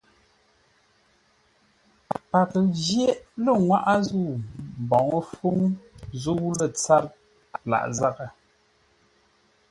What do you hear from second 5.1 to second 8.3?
fúŋ zə̂u lə́ tsâr lâʼ zághʼə.